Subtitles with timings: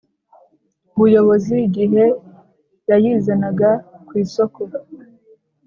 [0.99, 2.03] Buyobozi igihe
[2.89, 3.69] yayizanaga
[4.07, 4.61] ku isoko